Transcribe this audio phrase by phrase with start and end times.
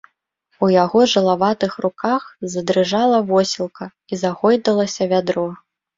[0.67, 2.21] У яго жылаватых руках
[2.53, 3.85] задрыжала восілка
[4.15, 5.45] і загойдалася вядро.